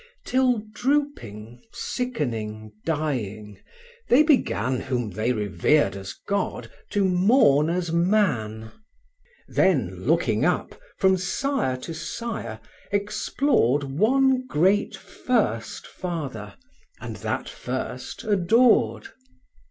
[0.25, 3.59] Till drooping, sickening, dying
[4.09, 8.71] they began Whom they revered as God to mourn as man:
[9.47, 12.59] Then, looking up, from sire to sire,
[12.91, 16.55] explored One great first Father,
[16.99, 19.09] and that first adored.